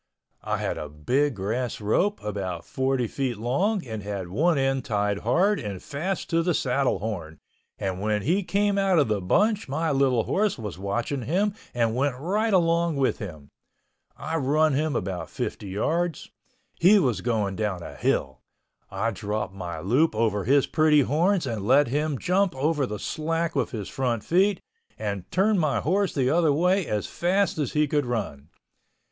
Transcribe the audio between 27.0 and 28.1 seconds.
fast as he could